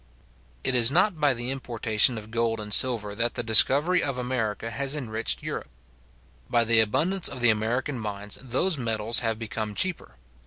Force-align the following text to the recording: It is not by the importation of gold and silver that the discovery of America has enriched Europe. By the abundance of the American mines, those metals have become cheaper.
It 0.63 0.73
is 0.73 0.89
not 0.89 1.19
by 1.19 1.35
the 1.35 1.51
importation 1.51 2.17
of 2.17 2.31
gold 2.31 2.59
and 2.59 2.73
silver 2.73 3.13
that 3.13 3.35
the 3.35 3.43
discovery 3.43 4.01
of 4.01 4.17
America 4.17 4.71
has 4.71 4.95
enriched 4.95 5.43
Europe. 5.43 5.69
By 6.49 6.63
the 6.63 6.79
abundance 6.79 7.27
of 7.29 7.39
the 7.39 7.51
American 7.51 7.99
mines, 7.99 8.39
those 8.41 8.79
metals 8.79 9.19
have 9.19 9.37
become 9.37 9.75
cheaper. 9.75 10.15